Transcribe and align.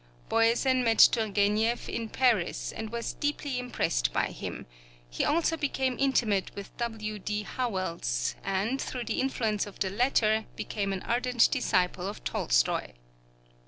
Boyesen 0.29 0.83
met 0.83 0.97
Turgénieff 0.97 1.87
in 1.87 2.09
Paris, 2.09 2.71
and 2.75 2.89
was 2.89 3.13
deeply 3.13 3.59
impressed 3.59 4.11
by 4.11 4.29
him; 4.31 4.65
he 5.07 5.23
also 5.23 5.55
became 5.55 5.95
intimate 5.99 6.49
with 6.55 6.75
W.D. 6.77 7.43
Howells, 7.43 8.33
and 8.43 8.81
through 8.81 9.03
the 9.03 9.21
influence 9.21 9.67
of 9.67 9.77
the 9.77 9.91
latter 9.91 10.45
became 10.55 10.91
an 10.91 11.03
ardent 11.03 11.51
disciple 11.51 12.07
of 12.07 12.23
Tolstoy. 12.23 12.93